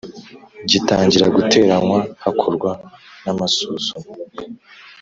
gitangira 0.69 1.25
guteranywa, 1.35 1.99
hakorwa 2.23 2.71
n’amasuzuma 3.23 4.09